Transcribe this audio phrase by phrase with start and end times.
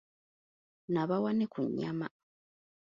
[0.91, 2.07] N'abawa ne ku nyama.